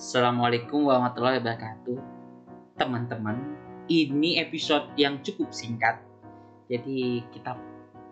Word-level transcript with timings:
Assalamualaikum 0.00 0.88
warahmatullahi 0.88 1.44
wabarakatuh. 1.44 2.00
Teman-teman 2.80 3.36
Ini 3.84 4.40
episode 4.40 4.88
yang 4.96 5.20
cukup 5.20 5.52
singkat. 5.52 6.00
Jadi 6.72 7.20
kita 7.28 7.52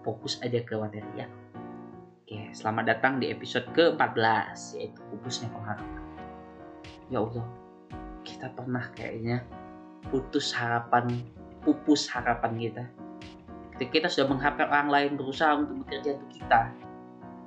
fokus 0.05 0.37
aja 0.45 0.61
ke 0.61 0.77
materi 0.77 1.09
ya. 1.17 1.25
Oke, 2.21 2.53
selamat 2.53 2.93
datang 2.93 3.17
di 3.17 3.33
episode 3.33 3.73
ke-14 3.73 4.77
Yaitu 4.77 5.01
pupusnya 5.01 5.49
pengharapan 5.49 6.05
Ya 7.09 7.25
Allah 7.25 7.49
Kita 8.21 8.53
pernah 8.53 8.85
kayaknya 8.93 9.49
Putus 10.13 10.53
harapan 10.53 11.25
Pupus 11.65 12.05
harapan 12.13 12.53
kita. 12.69 12.85
Ketika 13.73 13.91
kita 13.97 14.09
sudah 14.13 14.37
mengharapkan 14.37 14.69
orang 14.69 14.93
lain 14.93 15.11
berusaha 15.17 15.57
untuk 15.57 15.89
bekerja 15.89 16.21
untuk 16.21 16.37
kita. 16.37 16.69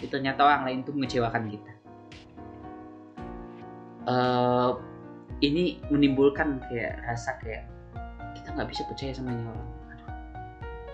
Ternyata 0.01 0.41
orang 0.41 0.65
lain 0.65 0.81
itu 0.81 0.89
mengecewakan 0.97 1.45
kita 1.45 1.80
uh, 4.07 4.77
ini 5.41 5.81
menimbulkan 5.89 6.61
kayak 6.69 7.01
rasa 7.05 7.37
kayak 7.41 7.65
kita 8.37 8.53
nggak 8.53 8.69
bisa 8.69 8.85
percaya 8.85 9.11
sama 9.13 9.33
ini 9.33 9.43
orang. 9.45 9.69
Aduh, 9.93 10.09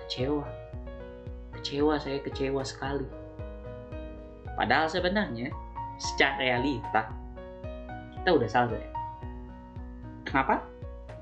kecewa. 0.03 0.45
Kecewa 1.59 1.93
saya 1.99 2.17
kecewa 2.23 2.61
sekali. 2.63 3.07
Padahal 4.55 4.89
sebenarnya 4.89 5.53
secara 6.01 6.41
realita 6.41 7.11
kita 8.17 8.29
udah 8.33 8.49
salah 8.49 8.73
ya. 8.73 8.91
Kenapa? 10.27 10.63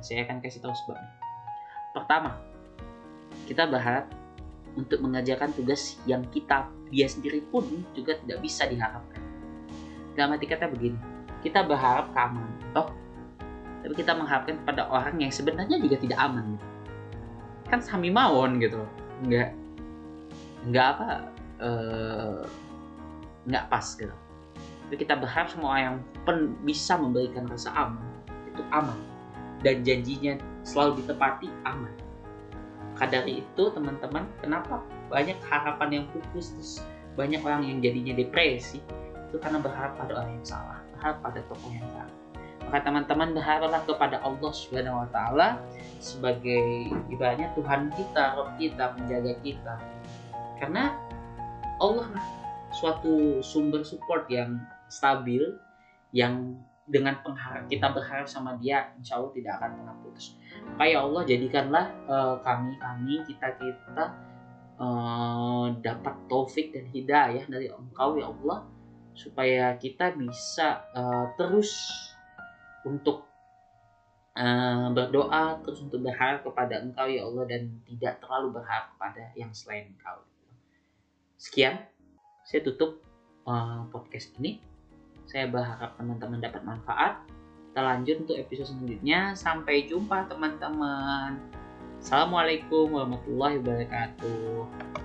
Saya 0.01 0.25
akan 0.25 0.41
kasih 0.41 0.61
tahu 0.61 0.73
sebabnya. 0.73 1.11
Pertama 1.93 2.31
kita 3.49 3.65
berharap 3.69 4.09
untuk 4.75 4.99
mengerjakan 5.01 5.55
tugas 5.55 5.97
yang 6.05 6.21
kita 6.29 6.67
dia 6.91 7.07
sendiri 7.09 7.41
pun 7.49 7.65
juga 7.97 8.17
tidak 8.21 8.39
bisa 8.43 8.67
diharapkan. 8.69 9.21
Dalam 10.15 10.35
arti 10.35 10.47
kata 10.47 10.71
begini 10.71 11.14
kita 11.45 11.61
berharap 11.61 12.09
keamanan 12.17 12.57
toh. 12.73 12.89
Tapi 13.85 13.93
kita 13.93 14.17
mengharapkan 14.17 14.57
pada 14.65 14.89
orang 14.89 15.21
yang 15.21 15.29
sebenarnya 15.29 15.77
juga 15.77 16.01
tidak 16.01 16.17
aman 16.17 16.57
gitu. 16.57 16.67
Kan 17.69 17.79
sami 17.85 18.09
mawon 18.09 18.57
gitu. 18.57 18.81
Nggak 19.21 19.53
nggak 20.65 20.87
apa 20.97 21.07
uh, 21.61 22.41
nggak 23.45 23.65
pas 23.69 23.85
gitu. 23.93 24.15
Tapi 24.89 24.95
kita 24.97 25.13
berharap 25.21 25.53
semua 25.53 25.77
yang 25.77 25.95
pen, 26.25 26.57
bisa 26.65 26.97
memberikan 26.97 27.45
rasa 27.45 27.69
aman 27.77 28.01
itu 28.49 28.65
aman. 28.73 28.97
Dan 29.61 29.85
janjinya 29.85 30.41
selalu 30.65 31.05
ditepati 31.05 31.53
aman. 31.69 31.93
Maka 32.97 33.05
dari 33.21 33.45
itu 33.45 33.63
teman-teman 33.69 34.25
kenapa 34.41 34.81
banyak 35.13 35.37
harapan 35.45 36.01
yang 36.01 36.05
pupus 36.09 36.57
terus 36.57 36.71
banyak 37.13 37.37
orang 37.45 37.69
yang 37.69 37.77
jadinya 37.85 38.17
depresi? 38.17 38.81
Itu 39.29 39.37
karena 39.37 39.61
berharap 39.61 39.93
pada 39.99 40.25
orang 40.25 40.41
yang 40.41 40.45
salah 40.47 40.84
berharap 40.95 41.19
pada 41.19 41.39
tokoh 41.51 41.71
yang 41.71 41.85
salah 41.91 42.25
maka 42.65 42.81
teman-teman 42.81 43.29
berharaplah 43.37 43.81
kepada 43.85 44.17
Allah 44.25 44.51
Subhanahu 44.51 45.05
wa 45.05 45.07
taala 45.13 45.61
sebagai 46.01 46.89
ibaratnya 47.13 47.53
Tuhan 47.53 47.93
kita, 47.93 48.33
Roh 48.33 48.49
kita, 48.57 48.97
menjaga 48.97 49.33
kita. 49.45 49.73
Karena 50.57 50.97
Allah 51.77 52.09
lah 52.09 52.25
suatu 52.73 53.39
sumber 53.45 53.85
support 53.85 54.25
yang 54.33 54.57
stabil 54.89 55.55
yang 56.09 56.57
dengan 56.85 57.17
pengharap 57.25 57.65
kita 57.65 57.89
berharap 57.89 58.29
sama 58.29 58.57
dia 58.61 58.93
insya 58.97 59.17
Allah 59.17 59.31
tidak 59.33 59.51
akan 59.61 59.69
pernah 59.81 59.95
putus. 60.01 60.25
Kayak 60.77 60.99
Allah 61.05 61.21
jadikanlah 61.25 61.85
uh, 62.09 62.35
kami 62.41 62.73
kami 62.81 63.15
kita 63.29 63.47
kita 63.61 64.05
uh, 64.81 65.69
dapat 65.81 66.15
taufik 66.29 66.73
dan 66.73 66.85
hidayah 66.89 67.45
dari 67.45 67.69
Engkau 67.69 68.17
ya 68.17 68.29
Allah 68.29 68.65
supaya 69.15 69.73
kita 69.79 70.11
bisa 70.13 70.83
uh, 70.91 71.31
terus 71.39 71.71
untuk 72.83 73.25
uh, 74.35 74.91
berdoa 74.91 75.63
terus 75.63 75.81
untuk 75.81 76.03
berharap 76.03 76.43
kepada 76.43 76.83
Engkau 76.83 77.07
ya 77.07 77.23
Allah 77.23 77.45
dan 77.47 77.61
tidak 77.87 78.19
terlalu 78.21 78.59
berharap 78.59 78.93
kepada 78.93 79.31
yang 79.39 79.49
selain 79.55 79.95
Engkau. 79.95 80.21
Sekian, 81.39 81.79
saya 82.43 82.61
tutup 82.61 83.01
uh, 83.47 83.87
podcast 83.89 84.35
ini. 84.37 84.59
Saya 85.25 85.49
berharap 85.49 85.97
teman-teman 85.97 86.37
dapat 86.37 86.61
manfaat. 86.61 87.25
Kita 87.71 87.81
lanjut 87.81 88.15
untuk 88.23 88.37
episode 88.37 88.71
selanjutnya. 88.71 89.33
Sampai 89.33 89.89
jumpa 89.89 90.29
teman-teman. 90.29 91.41
Assalamualaikum 91.99 92.93
warahmatullahi 92.93 93.57
wabarakatuh. 93.59 95.04